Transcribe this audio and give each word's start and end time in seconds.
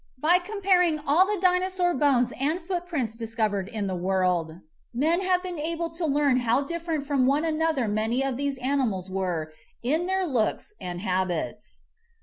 By 0.17 0.39
comparing 0.39 0.97
all 1.05 1.27
the 1.27 1.39
Dinosaur 1.39 1.93
bones 1.93 2.33
and 2.41 2.59
footprints 2.59 3.13
discovered 3.13 3.67
in 3.67 3.85
the 3.85 3.95
world 3.95 4.59
men 4.95 5.21
have 5.21 5.43
been 5.43 5.59
able 5.59 5.91
to 5.91 6.07
learn 6.07 6.37
how 6.37 6.61
different 6.63 7.05
from 7.05 7.27
one 7.27 7.45
another 7.45 7.87
many 7.87 8.23
of 8.25 8.35
these 8.35 8.57
animals 8.57 9.11
were 9.11 9.53
in 9.83 10.07
their 10.07 10.25
looks 10.25 10.73
and 10.81 11.01
habits. 11.01 11.81